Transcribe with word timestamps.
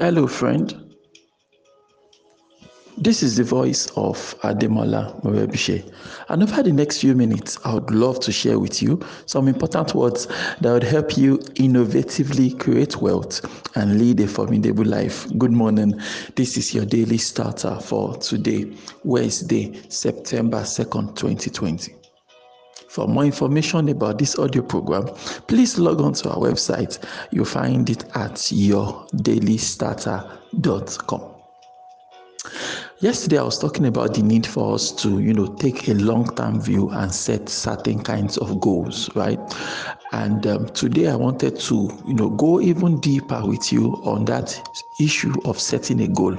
Hello, 0.00 0.26
friend. 0.26 0.94
This 2.96 3.22
is 3.22 3.36
the 3.36 3.44
voice 3.44 3.86
of 3.96 4.16
Ademola 4.40 5.22
Morebise. 5.22 5.92
And 6.30 6.42
over 6.42 6.62
the 6.62 6.72
next 6.72 7.02
few 7.02 7.14
minutes, 7.14 7.58
I 7.66 7.74
would 7.74 7.90
love 7.90 8.18
to 8.20 8.32
share 8.32 8.58
with 8.58 8.80
you 8.80 8.98
some 9.26 9.46
important 9.46 9.94
words 9.94 10.26
that 10.62 10.72
would 10.72 10.84
help 10.84 11.18
you 11.18 11.36
innovatively 11.56 12.58
create 12.58 12.96
wealth 12.96 13.44
and 13.76 13.98
lead 13.98 14.20
a 14.20 14.26
formidable 14.26 14.86
life. 14.86 15.26
Good 15.36 15.52
morning. 15.52 16.00
This 16.34 16.56
is 16.56 16.72
your 16.72 16.86
daily 16.86 17.18
starter 17.18 17.78
for 17.78 18.16
today, 18.16 18.74
Wednesday, 19.04 19.78
September 19.90 20.62
2nd, 20.62 21.14
2020. 21.14 21.99
For 22.90 23.06
more 23.06 23.24
information 23.24 23.88
about 23.88 24.18
this 24.18 24.36
audio 24.36 24.62
program, 24.62 25.06
please 25.46 25.78
log 25.78 26.00
on 26.00 26.12
to 26.14 26.30
our 26.30 26.38
website. 26.38 26.98
You'll 27.30 27.44
find 27.44 27.88
it 27.88 28.02
at 28.16 28.32
yourdailystarter.com. 28.32 31.22
Yesterday, 32.98 33.38
I 33.38 33.44
was 33.44 33.60
talking 33.60 33.86
about 33.86 34.14
the 34.14 34.22
need 34.22 34.44
for 34.44 34.74
us 34.74 34.90
to, 35.02 35.20
you 35.20 35.32
know, 35.32 35.54
take 35.54 35.86
a 35.86 35.94
long-term 35.94 36.60
view 36.60 36.90
and 36.90 37.14
set 37.14 37.48
certain 37.48 38.02
kinds 38.02 38.38
of 38.38 38.60
goals, 38.60 39.08
right? 39.14 39.38
And 40.10 40.44
um, 40.48 40.66
today, 40.70 41.06
I 41.06 41.14
wanted 41.14 41.60
to, 41.60 41.96
you 42.08 42.14
know, 42.14 42.30
go 42.30 42.60
even 42.60 42.98
deeper 42.98 43.40
with 43.46 43.72
you 43.72 44.00
on 44.02 44.24
that 44.24 44.60
issue 44.98 45.34
of 45.44 45.60
setting 45.60 46.00
a 46.00 46.08
goal. 46.08 46.34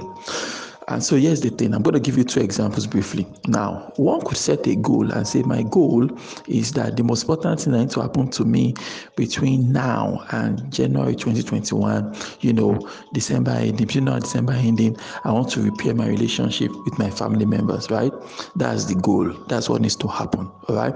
And 0.88 1.02
so 1.02 1.16
here's 1.16 1.40
the 1.40 1.50
thing 1.50 1.74
I'm 1.74 1.82
going 1.82 1.94
to 1.94 2.00
give 2.00 2.18
you 2.18 2.24
two 2.24 2.40
examples 2.40 2.86
briefly. 2.86 3.26
Now, 3.46 3.92
one 3.96 4.20
could 4.20 4.36
set 4.36 4.66
a 4.66 4.74
goal 4.74 5.10
and 5.12 5.26
say, 5.26 5.42
My 5.42 5.62
goal 5.62 6.10
is 6.48 6.72
that 6.72 6.96
the 6.96 7.04
most 7.04 7.22
important 7.22 7.60
thing 7.60 7.72
that 7.72 7.78
needs 7.78 7.94
to 7.94 8.02
happen 8.02 8.30
to 8.30 8.44
me 8.44 8.74
between 9.16 9.72
now 9.72 10.24
and 10.30 10.72
January 10.72 11.14
2021, 11.14 12.14
you 12.40 12.52
know, 12.52 12.88
December 13.12 13.52
ending, 13.52 13.76
between 13.86 14.04
now 14.06 14.14
and 14.14 14.22
December 14.24 14.52
ending, 14.54 14.96
I 15.24 15.32
want 15.32 15.50
to 15.52 15.62
repair 15.62 15.94
my 15.94 16.08
relationship 16.08 16.70
with 16.84 16.98
my 16.98 17.10
family 17.10 17.46
members, 17.46 17.90
right? 17.90 18.12
That's 18.56 18.86
the 18.86 18.96
goal. 18.96 19.32
That's 19.48 19.68
what 19.68 19.82
needs 19.82 19.96
to 19.96 20.08
happen, 20.08 20.50
all 20.68 20.76
right? 20.76 20.94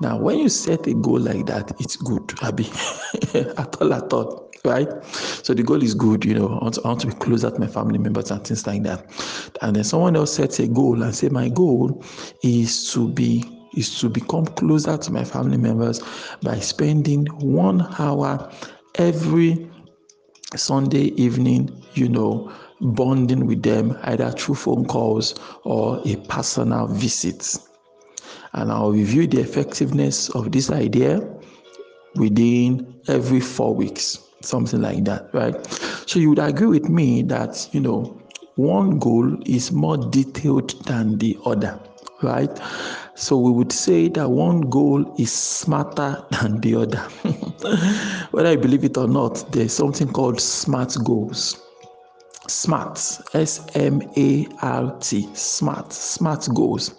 Now, 0.00 0.16
when 0.16 0.38
you 0.38 0.48
set 0.48 0.86
a 0.86 0.94
goal 0.94 1.18
like 1.18 1.46
that, 1.46 1.72
it's 1.80 1.96
good, 1.96 2.32
Abby. 2.42 2.70
at 3.34 3.76
all, 3.80 3.92
at 3.92 4.12
all 4.12 4.53
right? 4.64 4.88
So 5.04 5.52
the 5.52 5.62
goal 5.62 5.82
is 5.82 5.94
good, 5.94 6.24
you 6.24 6.34
know, 6.34 6.48
I 6.48 6.64
want, 6.64 6.74
to, 6.74 6.82
I 6.84 6.88
want 6.88 7.00
to 7.02 7.06
be 7.08 7.14
closer 7.14 7.50
to 7.50 7.58
my 7.58 7.66
family 7.66 7.98
members 7.98 8.30
and 8.30 8.44
things 8.46 8.66
like 8.66 8.82
that. 8.84 9.06
And 9.60 9.76
then 9.76 9.84
someone 9.84 10.16
else 10.16 10.34
sets 10.34 10.58
a 10.58 10.66
goal 10.66 11.02
and 11.02 11.14
say, 11.14 11.28
my 11.28 11.48
goal 11.48 12.02
is 12.42 12.90
to 12.92 13.08
be 13.08 13.44
is 13.76 13.98
to 13.98 14.08
become 14.08 14.46
closer 14.46 14.96
to 14.96 15.12
my 15.12 15.24
family 15.24 15.56
members 15.56 16.00
by 16.42 16.60
spending 16.60 17.26
one 17.40 17.84
hour 17.98 18.52
every 18.94 19.68
Sunday 20.54 21.06
evening, 21.20 21.82
you 21.94 22.08
know, 22.08 22.52
bonding 22.80 23.46
with 23.46 23.64
them 23.64 23.98
either 24.04 24.30
through 24.30 24.54
phone 24.54 24.84
calls 24.84 25.34
or 25.64 26.00
a 26.04 26.14
personal 26.28 26.86
visit. 26.86 27.56
And 28.52 28.70
I'll 28.70 28.92
review 28.92 29.26
the 29.26 29.40
effectiveness 29.40 30.30
of 30.30 30.52
this 30.52 30.70
idea 30.70 31.28
within 32.14 32.94
every 33.08 33.40
four 33.40 33.74
weeks 33.74 34.24
something 34.44 34.80
like 34.80 35.04
that, 35.04 35.28
right? 35.32 35.64
So 36.06 36.18
you 36.18 36.30
would 36.30 36.38
agree 36.38 36.66
with 36.66 36.88
me 36.88 37.22
that, 37.22 37.68
you 37.72 37.80
know, 37.80 38.20
one 38.56 38.98
goal 38.98 39.36
is 39.46 39.72
more 39.72 39.96
detailed 39.96 40.84
than 40.86 41.18
the 41.18 41.36
other, 41.44 41.78
right? 42.22 42.50
So 43.14 43.38
we 43.38 43.50
would 43.50 43.72
say 43.72 44.08
that 44.08 44.28
one 44.28 44.62
goal 44.62 45.14
is 45.18 45.32
smarter 45.32 46.24
than 46.30 46.60
the 46.60 46.76
other. 46.76 46.98
Whether 48.30 48.52
you 48.52 48.58
believe 48.58 48.84
it 48.84 48.96
or 48.96 49.08
not, 49.08 49.50
there's 49.52 49.72
something 49.72 50.12
called 50.12 50.40
SMART 50.40 50.96
goals. 51.04 51.63
SMART, 52.48 52.98
S 53.34 53.66
M 53.74 54.02
A 54.16 54.46
R 54.60 54.96
T, 55.00 55.28
SMART, 55.34 55.92
SMART 55.92 56.48
goals. 56.54 56.94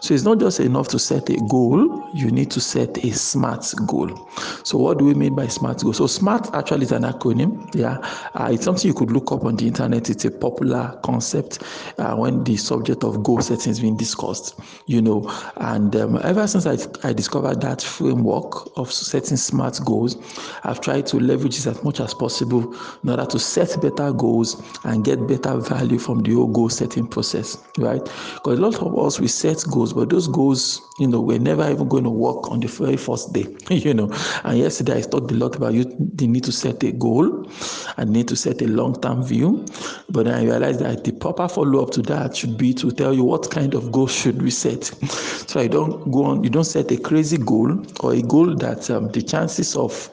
So 0.00 0.14
it's 0.14 0.22
not 0.22 0.38
just 0.38 0.60
enough 0.60 0.88
to 0.88 0.98
set 0.98 1.28
a 1.30 1.36
goal, 1.48 2.08
you 2.14 2.30
need 2.30 2.50
to 2.52 2.60
set 2.60 3.04
a 3.04 3.10
SMART 3.10 3.66
goal. 3.86 4.30
So, 4.62 4.78
what 4.78 4.98
do 4.98 5.04
we 5.04 5.14
mean 5.14 5.34
by 5.34 5.48
SMART 5.48 5.82
goal? 5.82 5.92
So, 5.92 6.06
SMART 6.06 6.54
actually 6.54 6.84
is 6.84 6.92
an 6.92 7.02
acronym. 7.02 7.74
Yeah, 7.74 7.98
uh, 8.34 8.50
it's 8.52 8.64
something 8.64 8.86
you 8.86 8.94
could 8.94 9.10
look 9.10 9.32
up 9.32 9.44
on 9.44 9.56
the 9.56 9.66
internet. 9.66 10.10
It's 10.10 10.24
a 10.24 10.30
popular 10.30 10.98
concept 11.04 11.62
uh, 11.98 12.14
when 12.14 12.44
the 12.44 12.56
subject 12.56 13.02
of 13.02 13.22
goal 13.22 13.40
setting 13.40 13.72
is 13.72 13.80
being 13.80 13.96
discussed, 13.96 14.58
you 14.86 15.02
know. 15.02 15.28
And 15.56 15.96
um, 15.96 16.20
ever 16.22 16.46
since 16.46 16.66
I, 16.66 16.76
I 17.08 17.12
discovered 17.12 17.60
that 17.62 17.82
framework 17.82 18.76
of 18.78 18.92
setting 18.92 19.36
SMART 19.36 19.80
goals, 19.84 20.16
I've 20.62 20.80
tried 20.80 21.06
to 21.08 21.18
leverage 21.18 21.58
it 21.58 21.66
as 21.66 21.82
much 21.82 22.00
as 22.00 22.14
possible 22.14 22.74
in 23.02 23.10
order 23.10 23.26
to 23.26 23.38
set 23.38 23.80
better 23.80 24.12
goals 24.12 24.62
and 24.84 25.04
get 25.04 25.26
better 25.26 25.56
value 25.56 25.98
from 25.98 26.22
the 26.22 26.32
whole 26.34 26.46
goal 26.46 26.68
setting 26.68 27.06
process, 27.06 27.56
right? 27.78 28.02
Because 28.34 28.58
a 28.58 28.62
lot 28.62 28.74
of 28.76 28.98
us 28.98 29.18
we 29.18 29.28
set 29.28 29.64
goals, 29.70 29.92
but 29.92 30.10
those 30.10 30.28
goals, 30.28 30.82
you 30.98 31.08
know, 31.08 31.20
we're 31.20 31.38
never 31.38 31.68
even 31.70 31.88
going 31.88 32.04
to 32.04 32.10
work 32.10 32.50
on 32.50 32.60
the 32.60 32.68
very 32.68 32.96
first 32.96 33.32
day, 33.32 33.46
you 33.70 33.94
know. 33.94 34.12
And 34.44 34.58
yesterday 34.58 34.98
I 34.98 35.00
talked 35.02 35.30
a 35.30 35.34
lot 35.34 35.56
about 35.56 35.74
you 35.74 35.84
the 35.84 36.26
need 36.26 36.44
to 36.44 36.52
set 36.52 36.82
a 36.84 36.92
goal 36.92 37.50
and 37.96 38.10
need 38.10 38.28
to 38.28 38.36
set 38.36 38.60
a 38.62 38.66
long-term 38.66 39.24
view. 39.24 39.64
But 40.10 40.24
then 40.26 40.34
I 40.34 40.44
realized 40.44 40.80
that 40.80 41.04
the 41.04 41.12
proper 41.12 41.48
follow-up 41.48 41.90
to 41.92 42.02
that 42.02 42.36
should 42.36 42.58
be 42.58 42.74
to 42.74 42.90
tell 42.90 43.14
you 43.14 43.24
what 43.24 43.50
kind 43.50 43.74
of 43.74 43.90
goal 43.90 44.06
should 44.06 44.42
we 44.42 44.50
set. 44.50 44.84
So 44.84 45.60
I 45.60 45.66
don't 45.66 46.10
go 46.12 46.24
on, 46.24 46.44
you 46.44 46.50
don't 46.50 46.64
set 46.64 46.90
a 46.92 46.98
crazy 46.98 47.38
goal 47.38 47.84
or 48.00 48.12
a 48.12 48.22
goal 48.22 48.54
that 48.56 48.90
um, 48.90 49.08
the 49.08 49.22
chances 49.22 49.76
of 49.76 50.10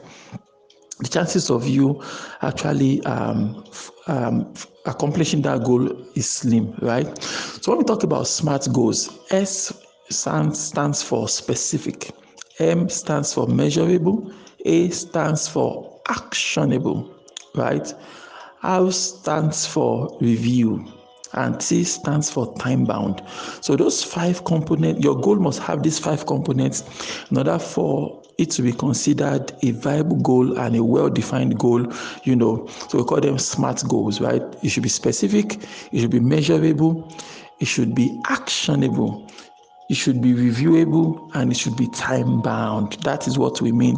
the 1.02 1.08
chances 1.08 1.50
of 1.50 1.66
you 1.66 2.02
actually 2.42 3.02
um, 3.04 3.64
um, 4.06 4.54
accomplishing 4.86 5.42
that 5.42 5.64
goal 5.64 5.90
is 6.14 6.28
slim, 6.28 6.74
right? 6.80 7.22
So 7.22 7.72
when 7.72 7.78
we 7.78 7.84
talk 7.84 8.02
about 8.02 8.26
SMART 8.26 8.68
goals, 8.72 9.18
S 9.30 9.72
stands 10.10 11.02
for 11.02 11.28
specific, 11.28 12.10
M 12.58 12.88
stands 12.88 13.34
for 13.34 13.46
measurable, 13.46 14.32
A 14.64 14.90
stands 14.90 15.48
for 15.48 16.00
actionable, 16.08 17.12
right? 17.54 17.92
R 18.62 18.92
stands 18.92 19.66
for 19.66 20.16
review, 20.20 20.86
and 21.32 21.60
T 21.60 21.82
stands 21.82 22.30
for 22.30 22.54
time 22.58 22.84
bound. 22.84 23.22
So 23.60 23.74
those 23.74 24.04
five 24.04 24.44
components, 24.44 25.02
your 25.02 25.18
goal 25.20 25.36
must 25.36 25.60
have 25.60 25.82
these 25.82 25.98
five 25.98 26.26
components 26.26 26.84
in 27.30 27.38
order 27.38 27.58
for 27.58 28.21
it 28.38 28.50
to 28.52 28.62
be 28.62 28.72
considered 28.72 29.52
a 29.62 29.70
viable 29.72 30.16
goal 30.16 30.58
and 30.58 30.76
a 30.76 30.84
well-defined 30.84 31.58
goal, 31.58 31.86
you 32.24 32.36
know. 32.36 32.66
So 32.88 32.98
we 32.98 33.04
call 33.04 33.20
them 33.20 33.38
SMART 33.38 33.82
goals, 33.88 34.20
right? 34.20 34.42
It 34.62 34.68
should 34.70 34.82
be 34.82 34.88
specific, 34.88 35.62
it 35.92 36.00
should 36.00 36.10
be 36.10 36.20
measurable, 36.20 37.12
it 37.60 37.66
should 37.66 37.94
be 37.94 38.20
actionable, 38.28 39.30
it 39.92 39.96
should 39.96 40.22
be 40.22 40.32
reviewable 40.32 41.30
and 41.34 41.52
it 41.52 41.56
should 41.58 41.76
be 41.76 41.86
time 41.88 42.40
bound. 42.40 42.94
That 43.04 43.28
is 43.28 43.38
what 43.38 43.60
we 43.60 43.72
mean 43.72 43.96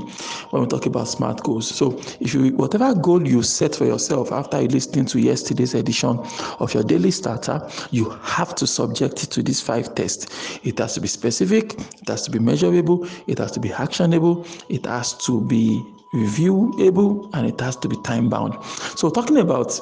when 0.50 0.62
we 0.62 0.69
talk 0.69 0.87
about 0.87 1.06
smart 1.06 1.44
goals. 1.44 1.69
So, 1.69 1.97
if 2.19 2.34
you 2.34 2.50
whatever 2.56 2.93
goal 2.97 3.25
you 3.25 3.44
set 3.44 3.77
for 3.77 3.84
yourself 3.84 4.32
after 4.32 4.60
listening 4.62 5.06
to 5.06 5.21
yesterday's 5.21 5.72
edition 5.72 6.19
of 6.59 6.75
your 6.75 6.82
daily 6.82 7.12
starter, 7.12 7.65
you 7.93 8.10
have 8.10 8.56
to 8.56 8.66
subject 8.66 9.22
it 9.22 9.31
to 9.31 9.43
these 9.44 9.60
five 9.60 9.94
tests. 9.94 10.59
It 10.65 10.81
has 10.81 10.94
to 10.94 11.00
be 11.00 11.06
specific, 11.06 11.75
it 11.75 12.09
has 12.09 12.22
to 12.22 12.31
be 12.32 12.41
measurable, 12.41 13.06
it 13.28 13.38
has 13.38 13.53
to 13.53 13.61
be 13.61 13.72
actionable, 13.72 14.44
it 14.69 14.87
has 14.87 15.15
to 15.26 15.43
be 15.43 15.81
reviewable, 16.12 17.31
and 17.34 17.47
it 17.47 17.61
has 17.61 17.76
to 17.76 17.88
be 17.88 17.97
time 18.03 18.28
bound. 18.28 18.61
So, 18.97 19.11
talking 19.11 19.37
about 19.37 19.78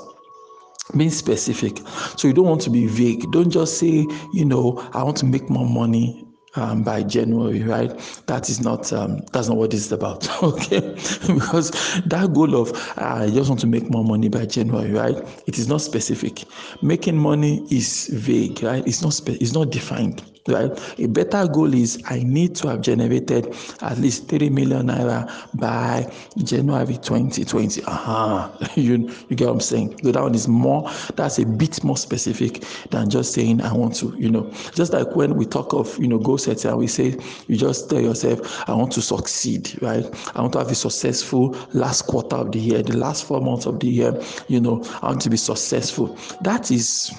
being 0.96 1.10
specific. 1.10 1.78
So 2.16 2.28
you 2.28 2.34
don't 2.34 2.46
want 2.46 2.60
to 2.62 2.70
be 2.70 2.86
vague. 2.86 3.30
Don't 3.32 3.50
just 3.50 3.78
say, 3.78 4.06
you 4.32 4.44
know, 4.44 4.78
I 4.92 5.02
want 5.02 5.16
to 5.18 5.26
make 5.26 5.48
more 5.48 5.66
money 5.66 6.26
um, 6.54 6.82
by 6.82 7.02
January, 7.02 7.62
right? 7.62 7.90
That 8.26 8.50
is 8.50 8.60
not 8.60 8.92
um, 8.92 9.20
that's 9.32 9.48
not 9.48 9.56
what 9.56 9.70
this 9.70 9.86
is 9.86 9.92
about, 9.92 10.28
okay? 10.42 10.80
because 11.26 11.70
that 12.06 12.32
goal 12.34 12.54
of 12.60 12.72
uh, 12.98 13.24
I 13.24 13.30
just 13.30 13.48
want 13.48 13.60
to 13.62 13.66
make 13.66 13.90
more 13.90 14.04
money 14.04 14.28
by 14.28 14.44
January, 14.46 14.92
right? 14.92 15.16
It 15.46 15.58
is 15.58 15.68
not 15.68 15.80
specific. 15.80 16.44
Making 16.82 17.16
money 17.16 17.66
is 17.70 18.08
vague, 18.12 18.62
right? 18.62 18.86
It's 18.86 19.02
not 19.02 19.14
spe- 19.14 19.40
it's 19.40 19.52
not 19.52 19.70
defined 19.70 20.22
right? 20.48 20.98
A 20.98 21.06
better 21.06 21.46
goal 21.46 21.72
is 21.74 22.02
I 22.06 22.22
need 22.22 22.54
to 22.56 22.68
have 22.68 22.80
generated 22.80 23.54
at 23.80 23.98
least 23.98 24.28
3 24.28 24.50
million 24.50 24.88
naira 24.88 25.30
by 25.58 26.10
January 26.38 26.94
2020. 26.98 27.82
Uh-huh. 27.84 28.50
you, 28.74 29.08
you 29.28 29.36
get 29.36 29.46
what 29.46 29.54
I'm 29.54 29.60
saying? 29.60 29.98
So 30.02 30.12
that 30.12 30.22
one 30.22 30.34
is 30.34 30.48
more, 30.48 30.90
that's 31.14 31.38
a 31.38 31.46
bit 31.46 31.82
more 31.84 31.96
specific 31.96 32.64
than 32.90 33.10
just 33.10 33.32
saying 33.34 33.60
I 33.60 33.72
want 33.72 33.94
to, 33.96 34.14
you 34.18 34.30
know. 34.30 34.50
Just 34.74 34.92
like 34.92 35.14
when 35.14 35.36
we 35.36 35.46
talk 35.46 35.72
of, 35.72 35.96
you 35.98 36.08
know, 36.08 36.18
goal 36.18 36.38
setting 36.38 36.70
and 36.70 36.78
we 36.78 36.86
say 36.86 37.16
you 37.46 37.56
just 37.56 37.88
tell 37.88 38.00
yourself, 38.00 38.68
I 38.68 38.74
want 38.74 38.92
to 38.92 39.02
succeed, 39.02 39.80
right? 39.82 40.04
I 40.34 40.40
want 40.40 40.52
to 40.54 40.58
have 40.58 40.70
a 40.70 40.74
successful 40.74 41.56
last 41.72 42.02
quarter 42.02 42.36
of 42.36 42.52
the 42.52 42.58
year, 42.58 42.82
the 42.82 42.96
last 42.96 43.24
four 43.24 43.40
months 43.40 43.66
of 43.66 43.80
the 43.80 43.88
year, 43.88 44.20
you 44.48 44.60
know, 44.60 44.82
I 45.02 45.06
want 45.06 45.22
to 45.22 45.30
be 45.30 45.36
successful. 45.36 46.18
That 46.42 46.70
is 46.70 47.12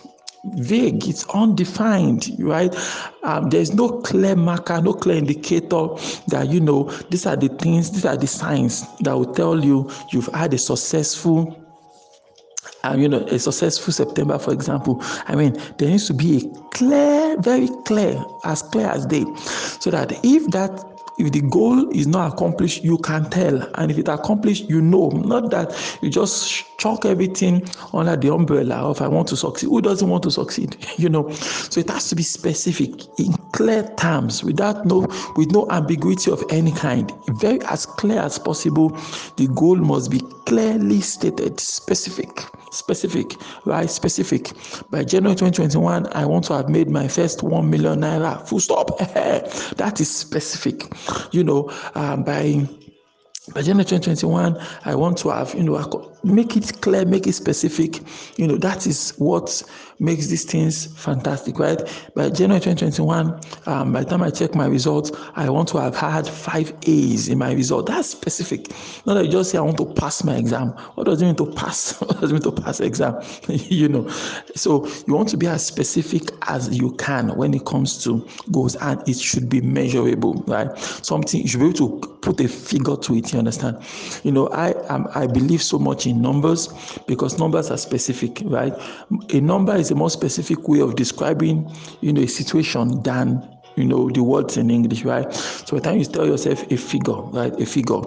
vague, 0.46 1.08
it's 1.08 1.28
undefined, 1.30 2.30
right? 2.40 2.76
Um, 3.24 3.50
there's 3.50 3.74
no 3.74 4.02
clear 4.02 4.36
marker, 4.36 4.82
no 4.82 4.94
clear 4.94 5.18
indicator 5.18 5.88
that 6.28 6.50
you 6.50 6.60
know 6.60 6.92
these 7.10 7.26
are 7.26 7.36
the 7.36 7.48
things, 7.48 7.92
these 7.92 8.06
are 8.06 8.18
the 8.18 8.28
signs 8.28 8.86
that 9.00 9.14
will 9.14 9.34
tell 9.34 9.64
you 9.64 9.90
you've 10.12 10.28
had 10.34 10.54
a 10.54 10.58
successful 10.58 11.60
um, 12.86 13.00
you 13.00 13.08
know, 13.08 13.20
a 13.28 13.40
successful 13.40 13.94
September, 13.94 14.38
for 14.38 14.52
example, 14.52 15.02
I 15.28 15.36
mean, 15.36 15.58
there 15.78 15.90
needs 15.90 16.08
to 16.08 16.14
be 16.14 16.38
a 16.38 16.60
clear, 16.72 17.40
very 17.40 17.70
clear, 17.86 18.22
as 18.44 18.62
clear 18.62 18.88
as 18.88 19.06
day, 19.06 19.24
so 19.80 19.90
that 19.92 20.12
if 20.24 20.52
that 20.52 20.93
if 21.18 21.32
the 21.32 21.42
goal 21.42 21.90
is 21.92 22.08
not 22.08 22.34
accomplished 22.34 22.84
you 22.84 22.98
can 23.00 23.30
tell. 23.30 23.62
And 23.76 23.92
if 23.92 23.98
it 23.98 24.08
accomplished 24.08 24.70
you 24.70 24.82
know. 24.82 25.10
Not 25.10 25.52
that 25.52 25.98
you 26.02 26.10
just 26.10 26.78
chalk 26.78 27.06
everything 27.06 27.68
under 27.94 28.16
the 28.16 28.34
umbrella 28.34 28.76
of 28.76 29.02
i 29.02 29.08
want 29.08 29.28
to 29.30 29.38
succeed. 29.38 29.68
Who 29.68 29.82
doesn't 29.82 30.10
want 30.10 30.24
to 30.24 30.32
succeed? 30.32 30.78
You 30.98 31.10
know? 31.10 31.30
So 31.32 31.80
it 31.82 31.90
has 31.90 32.10
to 32.10 32.16
be 32.16 32.24
specific 32.24 32.92
in 33.20 33.34
clear 33.52 33.84
terms 33.98 34.44
without 34.44 34.86
no 34.86 35.08
with 35.36 35.52
no 35.52 35.68
ambiguity 35.70 36.32
of 36.32 36.44
any 36.50 36.72
kind. 36.72 37.12
Very 37.40 37.62
as 37.64 37.86
clear 37.86 38.20
as 38.20 38.40
possible 38.40 38.90
the 39.38 39.48
goal 39.56 39.76
must 39.76 40.12
be 40.12 40.20
clearly 40.46 41.02
stated 41.02 41.60
specific 41.60 42.30
specific 42.74 43.36
right 43.66 43.90
specific. 43.90 44.52
By 44.90 45.04
january 45.04 45.36
2021 45.36 46.08
i 46.14 46.26
want 46.26 46.46
to 46.46 46.54
have 46.54 46.70
made 46.70 46.90
my 46.90 47.08
first 47.08 47.44
1 47.44 47.70
million 47.70 48.02
naira. 48.02 48.46
Full 48.48 48.60
stop. 48.60 49.00
That 49.78 50.00
is 50.00 50.14
specific. 50.14 50.92
You 51.32 51.44
know 51.44 51.72
um, 51.96 52.24
by 52.24 52.68
by 53.52 53.62
January 53.62 53.84
2021, 53.84 54.58
I 54.86 54.96
want 54.96 55.18
to 55.18 55.30
have, 55.30 55.54
you 55.54 55.64
know, 55.64 56.14
make 56.24 56.56
it 56.56 56.80
clear, 56.82 57.04
make 57.04 57.28
it 57.28 57.34
specific. 57.34 58.00
You 58.38 58.48
know, 58.48 58.56
that 58.56 58.88
is 58.88 59.12
what 59.18 59.62
makes 60.00 60.28
these 60.28 60.46
things 60.46 60.86
fantastic, 60.98 61.60
right? 61.60 61.82
By 62.16 62.30
January 62.30 62.62
2021, 62.62 63.42
um, 63.66 63.92
by 63.92 64.06
the 64.06 64.10
time 64.10 64.24
I 64.24 64.30
check 64.30 64.56
my 64.56 64.68
results, 64.68 65.12
I 65.36 65.50
want 65.50 65.68
to 65.70 65.78
have 65.80 65.94
had 65.94 66.26
five 66.26 66.74
A's 66.84 67.28
in 67.28 67.38
my 67.38 67.52
result. 67.52 67.88
That's 67.88 68.08
specific. 68.10 68.70
Not 69.06 69.16
that 69.16 69.26
you 69.26 69.32
just 69.32 69.52
say, 69.52 69.58
I 69.58 69.62
want 69.62 69.78
to 69.80 69.94
pass 69.94 70.24
my 70.24 70.38
exam. 70.38 70.70
What 70.96 71.04
does 71.04 71.22
it 71.22 71.26
mean 71.26 71.36
to 71.36 71.48
pass? 71.48 72.00
what 72.00 72.22
does 72.22 72.32
it 72.32 72.34
mean 72.34 72.44
to 72.44 72.62
pass 72.62 72.80
exam? 72.80 73.22
you 73.50 73.90
know, 73.90 74.08
so 74.56 74.88
you 75.06 75.16
want 75.16 75.28
to 75.30 75.38
be 75.38 75.48
as 75.48 75.66
specific 75.66 76.32
as 76.44 76.70
you 76.78 76.94
can 76.94 77.36
when 77.36 77.54
it 77.54 77.66
comes 77.66 78.02
to 78.06 78.26
goals, 78.54 78.78
and 78.78 79.06
it 79.06 79.18
should 79.18 79.50
be 79.50 79.60
measurable, 79.60 80.36
right? 80.48 80.78
Something 80.78 81.42
you 81.42 81.50
should 81.50 81.60
be 81.60 81.66
able 81.68 82.00
to 82.00 82.13
put 82.24 82.40
a 82.40 82.48
figure 82.48 82.96
to 82.96 83.16
it 83.16 83.32
you 83.34 83.40
understand? 83.40 83.78
You 84.24 84.32
know 84.32 84.48
i 84.50 84.74
am 84.90 85.08
i 85.14 85.28
believe 85.28 85.62
so 85.62 85.78
much 85.78 86.08
in 86.08 86.22
numbers 86.22 86.70
because 87.06 87.38
numbers 87.38 87.70
are 87.70 87.78
specific 87.78 88.42
right? 88.46 88.74
A 89.34 89.42
number 89.42 89.76
is 89.76 89.92
a 89.92 89.96
more 89.96 90.10
specific 90.10 90.68
way 90.68 90.80
of 90.80 90.96
describing 90.96 91.70
you 92.02 92.14
know 92.14 92.22
a 92.22 92.28
situation 92.28 93.02
than 93.04 93.48
you 93.76 93.86
know 93.86 94.10
the 94.10 94.24
words 94.24 94.58
in 94.58 94.72
english 94.72 95.04
right? 95.04 95.32
So 95.34 95.78
by 95.78 95.80
the 95.80 95.90
time 95.90 96.00
you 96.00 96.06
tell 96.06 96.26
yourself 96.26 96.64
a 96.72 96.78
figure 96.78 97.22
right 97.34 97.54
a 97.60 97.66
figure 97.66 98.02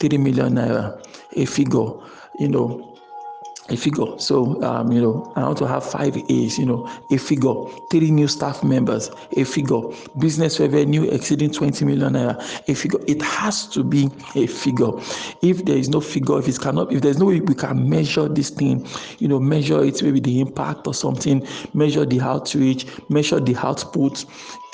3 0.00 0.18
million 0.18 0.54
naira 0.54 1.02
a 1.36 1.44
figure 1.44 1.90
you 2.38 2.48
know 2.48 2.95
a 3.68 3.76
figure. 3.76 4.18
So, 4.18 4.62
um, 4.62 4.92
you 4.92 5.00
know, 5.00 5.32
I 5.36 5.42
want 5.42 5.58
to 5.58 5.66
have 5.66 5.84
five 5.84 6.16
A's, 6.16 6.58
you 6.58 6.66
know, 6.66 6.88
a 7.10 7.16
figure, 7.16 7.54
three 7.90 8.10
new 8.10 8.28
staff 8.28 8.62
members, 8.62 9.10
a 9.36 9.44
figure, 9.44 9.80
business 10.18 10.60
revenue 10.60 11.04
exceeding 11.10 11.52
20 11.52 11.84
million 11.84 12.12
naira, 12.12 12.36
a 12.68 12.74
figure. 12.74 13.00
It 13.06 13.22
has 13.22 13.66
to 13.68 13.82
be 13.82 14.08
a 14.34 14.46
figure. 14.46 14.92
If 15.42 15.64
there 15.64 15.76
is 15.76 15.88
no 15.88 16.00
figure, 16.00 16.38
if 16.38 16.48
it 16.48 16.60
cannot, 16.60 16.92
if 16.92 17.02
there's 17.02 17.18
no 17.18 17.26
way 17.26 17.40
we 17.40 17.54
can 17.54 17.88
measure 17.88 18.28
this 18.28 18.50
thing, 18.50 18.86
you 19.18 19.28
know, 19.28 19.40
measure 19.40 19.82
it, 19.84 20.02
maybe 20.02 20.20
the 20.20 20.40
impact 20.40 20.86
or 20.86 20.94
something, 20.94 21.46
measure 21.74 22.04
the 22.04 22.20
outreach, 22.20 22.86
measure 23.08 23.40
the 23.40 23.56
output, 23.56 24.24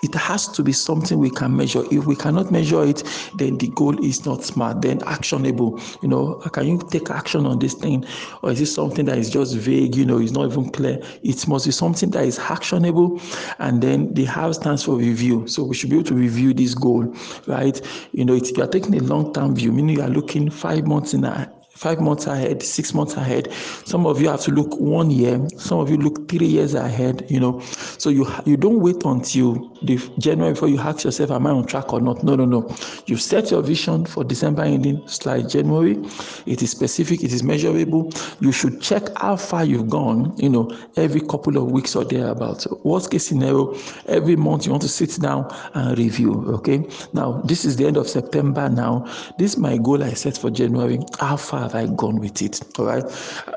it 0.03 0.15
has 0.17 0.49
to 0.49 0.63
be 0.63 0.73
something 0.73 1.19
we 1.19 1.31
can 1.31 1.57
measure. 1.57 1.85
If 1.93 2.07
we 2.07 2.17
cannot 2.17 2.51
measure 2.51 2.85
it, 2.85 3.05
then 3.39 3.59
the 3.59 3.69
goal 3.69 4.05
is 4.05 4.27
not 4.27 4.43
smart, 4.43 4.83
then 4.83 5.01
actionable. 5.07 5.81
You 6.03 6.09
know, 6.09 6.35
can 6.53 6.67
you 6.67 6.81
take 6.91 7.09
action 7.11 7.47
on 7.47 7.61
this 7.61 7.75
thing? 7.75 8.05
Or 8.43 8.51
is 8.51 8.61
it 8.61 8.67
something 8.67 9.05
that 9.07 9.17
is 9.17 9.31
just 9.31 9.57
vague, 9.57 9.95
you 9.95 10.05
know, 10.05 10.19
it's 10.19 10.33
not 10.33 10.51
even 10.51 10.71
clear? 10.71 11.01
It 11.23 11.47
must 11.47 11.67
be 11.67 11.73
something 11.73 12.11
that 12.11 12.25
is 12.25 12.39
actionable. 12.39 13.21
And 13.61 13.81
then 13.81 14.13
the 14.15 14.25
house 14.25 14.57
stands 14.57 14.83
for 14.83 14.97
review. 14.97 15.47
So 15.47 15.63
we 15.63 15.77
should 15.77 15.91
be 15.91 15.97
able 15.97 16.09
to 16.09 16.15
review 16.15 16.53
this 16.53 16.75
goal, 16.75 17.15
right? 17.47 17.81
You 18.13 18.25
know, 18.25 18.35
it's, 18.35 18.51
you 18.51 18.63
are 18.63 18.69
taking 18.69 18.97
a 18.97 19.01
long 19.03 19.33
term 19.33 19.55
view, 19.55 19.71
meaning 19.71 19.97
you 19.97 20.03
are 20.03 20.11
looking 20.11 20.51
five 20.51 20.85
months 20.85 21.15
in 21.15 21.25
a 21.25 21.53
five 21.71 22.01
months 22.01 22.27
ahead, 22.27 22.63
six 22.63 22.95
months 22.95 23.15
ahead. 23.15 23.53
Some 23.85 24.07
of 24.07 24.21
you 24.21 24.29
have 24.29 24.43
to 24.43 24.51
look 24.53 24.79
one 24.79 25.11
year. 25.11 25.41
Some 25.57 25.81
of 25.81 25.91
you 25.91 25.97
look 25.97 26.29
three 26.29 26.47
years 26.47 26.75
ahead. 26.75 27.27
You 27.29 27.41
know, 27.41 27.61
so 27.61 28.11
you 28.11 28.27
you 28.45 28.57
don't 28.57 28.81
wait 28.81 29.05
until 29.05 29.72
the 29.85 29.99
January 30.19 30.53
before 30.53 30.69
you 30.69 30.79
ask 30.79 31.05
yourself, 31.05 31.31
"Am 31.31 31.47
I 31.47 31.51
on 31.51 31.67
track 31.67 31.93
or 31.93 32.01
not?" 32.01 32.23
No, 32.23 32.35
no, 32.35 32.45
no. 32.45 32.75
You 33.07 33.17
set 33.17 33.51
your 33.51 33.63
vision 33.63 34.07
for 34.07 34.25
December 34.25 34.63
ending 34.63 35.03
slide 35.07 35.49
January. 35.49 35.99
It 36.47 36.63
is 36.63 36.71
specific. 36.71 37.23
It 37.23 37.33
is 37.33 37.43
measurable. 37.43 38.11
You 38.41 38.53
should 38.53 38.81
check 38.81 39.03
how 39.19 39.37
far 39.37 39.65
you've 39.65 39.89
gone. 39.89 40.35
You 40.37 40.49
know, 40.49 40.71
every 40.97 41.21
couple 41.21 41.57
of 41.57 41.71
weeks 41.71 41.97
or 41.97 42.05
thereabouts. 42.05 42.67
Worst 42.85 43.11
case 43.11 43.27
scenario, 43.27 43.75
every 44.07 44.37
month 44.37 44.67
you 44.67 44.73
want 44.73 44.83
to 44.83 44.89
sit 44.89 45.19
down 45.21 45.53
and 45.75 45.99
review. 45.99 46.45
Okay. 46.55 46.87
Now 47.13 47.43
this 47.45 47.65
is 47.65 47.77
the 47.77 47.87
end 47.87 47.97
of 47.97 48.09
September. 48.09 48.69
Now 48.69 49.07
this 49.39 49.53
is 49.53 49.59
my 49.59 49.77
goal 49.79 50.03
I 50.03 50.15
set 50.15 50.37
for 50.37 50.51
January. 50.51 50.99
How 51.19 51.37
far 51.37 51.61
have 51.61 51.75
I 51.75 51.87
gone 51.87 52.21
with 52.21 52.43
it? 52.43 52.61
All 52.79 52.87
right. 52.87 53.05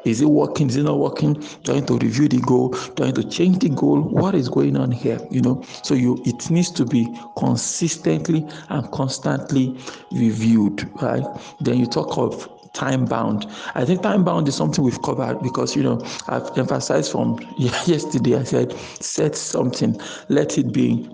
Is 0.06 0.22
it 0.22 0.30
working? 0.30 0.70
Is 0.70 0.76
it 0.78 0.84
not 0.84 1.00
working? 1.00 1.42
Trying 1.64 1.86
to 1.88 1.98
review 1.98 2.28
the 2.28 2.40
goal, 2.42 2.70
trying 2.96 3.14
to 3.14 3.24
change 3.24 3.60
the 3.60 3.70
goal. 3.70 4.02
What 4.02 4.36
is 4.36 4.50
going 4.50 4.76
on 4.78 4.92
here? 4.92 5.20
You 5.32 5.42
know, 5.42 5.64
so 5.84 5.94
you 5.94 6.15
it 6.26 6.50
needs 6.50 6.72
to 6.72 6.86
be 6.86 7.08
consistently 7.38 8.48
and 8.70 8.90
constantly 8.92 9.78
reviewed, 10.12 10.90
right? 11.02 11.26
Then 11.60 11.80
you 11.80 11.86
talk 11.86 12.18
of 12.18 12.50
time 12.74 13.06
bound. 13.06 13.48
I 13.74 13.86
think 13.86 14.02
time 14.02 14.24
bound 14.24 14.48
is 14.48 14.56
something 14.56 14.84
we've 14.84 15.02
covered 15.02 15.42
because 15.42 15.76
you 15.76 15.84
know 15.84 16.06
I've 16.28 16.58
emphasized 16.58 17.12
from 17.12 17.40
yesterday. 17.58 18.36
I 18.38 18.44
said 18.44 18.74
set 19.02 19.36
something, 19.36 20.00
let 20.30 20.58
it 20.58 20.74
be 20.74 21.10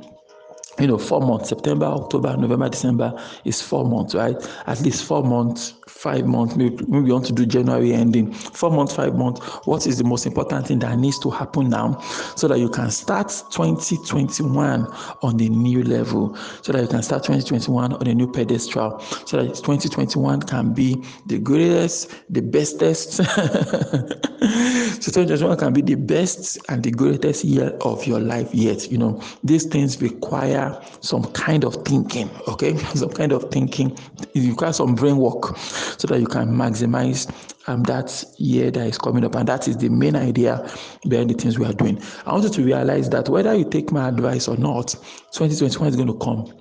you 0.81 0.87
know, 0.87 0.97
four 0.97 1.21
months, 1.21 1.49
September, 1.49 1.85
October, 1.85 2.35
November, 2.35 2.67
December 2.67 3.13
is 3.45 3.61
four 3.61 3.85
months, 3.85 4.15
right? 4.15 4.35
At 4.65 4.81
least 4.81 5.05
four 5.05 5.23
months, 5.23 5.75
five 5.87 6.25
months, 6.25 6.55
maybe, 6.55 6.83
maybe 6.87 7.05
we 7.05 7.11
want 7.11 7.25
to 7.27 7.33
do 7.33 7.45
January 7.45 7.93
ending, 7.93 8.33
four 8.33 8.71
months, 8.71 8.95
five 8.95 9.15
months. 9.15 9.41
What 9.65 9.85
is 9.85 9.99
the 9.99 10.03
most 10.03 10.25
important 10.25 10.67
thing 10.67 10.79
that 10.79 10.97
needs 10.97 11.19
to 11.19 11.29
happen 11.29 11.69
now 11.69 11.99
so 12.35 12.47
that 12.47 12.57
you 12.57 12.69
can 12.69 12.89
start 12.89 13.27
2021 13.51 14.87
on 15.21 15.37
the 15.37 15.49
new 15.49 15.83
level, 15.83 16.35
so 16.63 16.71
that 16.71 16.81
you 16.81 16.87
can 16.87 17.03
start 17.03 17.23
2021 17.23 17.93
on 17.93 18.07
a 18.07 18.13
new 18.15 18.31
pedestal, 18.31 18.99
so 18.99 19.37
that 19.37 19.49
2021 19.55 20.41
can 20.41 20.73
be 20.73 21.03
the 21.27 21.37
greatest, 21.37 22.11
the 22.33 22.41
bestest. 22.41 23.21
so 25.01 25.11
2021 25.11 25.57
can 25.57 25.73
be 25.73 25.81
the 25.81 25.95
best 25.95 26.59
and 26.69 26.83
the 26.83 26.91
greatest 26.91 27.43
year 27.43 27.69
of 27.81 28.05
your 28.05 28.19
life 28.19 28.53
yet. 28.53 28.91
You 28.91 28.99
know, 28.99 29.19
these 29.43 29.65
things 29.65 29.99
require 29.99 30.79
some 30.99 31.23
kind 31.31 31.63
of 31.63 31.73
thinking, 31.85 32.29
okay? 32.47 32.77
Some 32.93 33.09
kind 33.09 33.31
of 33.31 33.49
thinking. 33.49 33.97
It 34.35 34.47
requires 34.47 34.77
some 34.77 34.93
brain 34.93 35.17
work 35.17 35.57
so 35.57 36.07
that 36.07 36.19
you 36.19 36.27
can 36.27 36.49
maximize 36.49 37.31
um, 37.67 37.81
that 37.83 38.23
year 38.37 38.69
that 38.69 38.85
is 38.85 38.99
coming 38.99 39.25
up. 39.25 39.33
And 39.33 39.47
that 39.47 39.67
is 39.67 39.77
the 39.77 39.89
main 39.89 40.15
idea 40.15 40.69
behind 41.09 41.31
the 41.31 41.33
things 41.33 41.57
we 41.57 41.65
are 41.65 41.73
doing. 41.73 41.99
I 42.27 42.33
want 42.33 42.43
you 42.43 42.49
to 42.51 42.63
realize 42.63 43.09
that 43.09 43.27
whether 43.27 43.55
you 43.55 43.67
take 43.67 43.91
my 43.91 44.07
advice 44.07 44.47
or 44.47 44.57
not, 44.57 44.89
2021 45.33 45.89
is 45.89 45.95
going 45.95 46.07
to 46.09 46.17
come 46.19 46.53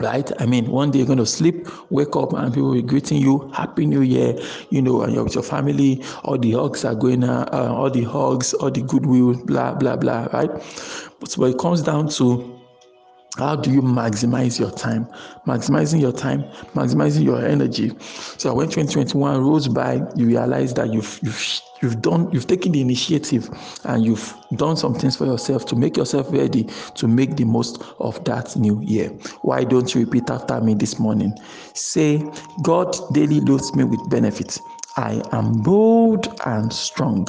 right? 0.00 0.30
I 0.40 0.46
mean, 0.46 0.70
one 0.70 0.90
day 0.90 0.98
you're 0.98 1.06
going 1.06 1.18
to 1.18 1.26
sleep, 1.26 1.68
wake 1.90 2.16
up, 2.16 2.32
and 2.32 2.52
people 2.52 2.68
will 2.68 2.74
be 2.74 2.82
greeting 2.82 3.18
you, 3.18 3.50
Happy 3.54 3.86
New 3.86 4.02
Year, 4.02 4.38
you 4.70 4.82
know, 4.82 5.02
and 5.02 5.14
you're 5.14 5.24
with 5.24 5.34
your 5.34 5.44
family. 5.44 6.02
All 6.24 6.38
the 6.38 6.52
hugs 6.52 6.84
are 6.84 6.94
going, 6.94 7.24
uh, 7.24 7.48
all 7.52 7.90
the 7.90 8.02
hugs, 8.04 8.54
all 8.54 8.70
the 8.70 8.82
goodwill, 8.82 9.34
blah, 9.44 9.74
blah, 9.74 9.96
blah, 9.96 10.28
right? 10.32 10.50
But 11.20 11.32
when 11.36 11.52
it 11.52 11.58
comes 11.58 11.82
down 11.82 12.08
to 12.10 12.59
how 13.40 13.56
do 13.56 13.70
you 13.70 13.82
maximize 13.82 14.58
your 14.58 14.70
time? 14.70 15.06
Maximizing 15.46 16.00
your 16.00 16.12
time 16.12 16.44
maximizing 16.74 17.24
your 17.24 17.44
energy. 17.44 17.92
So 18.38 18.54
when 18.54 18.66
2021 18.68 19.40
rolls 19.40 19.68
by 19.68 20.02
you 20.16 20.26
realize 20.26 20.74
that 20.74 20.92
you've 20.92 21.18
you've 21.22 21.60
you've 21.82 22.02
done 22.02 22.30
you've 22.32 22.46
taken 22.46 22.72
the 22.72 22.80
initiative 22.80 23.48
and 23.84 24.04
you've 24.04 24.34
done 24.56 24.76
some 24.76 24.94
things 24.94 25.16
for 25.16 25.26
yourself 25.26 25.66
to 25.66 25.76
make 25.76 25.96
yourself 25.96 26.30
ready 26.30 26.68
to 26.94 27.08
make 27.08 27.36
the 27.36 27.44
most 27.44 27.82
of 27.98 28.22
that 28.24 28.54
new 28.56 28.80
year. 28.82 29.08
Why 29.42 29.64
don't 29.64 29.94
you 29.94 30.04
repeat 30.04 30.30
after 30.30 30.60
me 30.60 30.74
this 30.74 30.98
morning? 30.98 31.36
Say 31.74 32.22
god 32.62 32.96
daily 33.12 33.40
loads 33.40 33.74
me 33.74 33.84
with 33.84 34.08
benefits. 34.10 34.60
I 34.96 35.22
am 35.32 35.62
bold 35.62 36.40
and 36.46 36.72
strong 36.72 37.28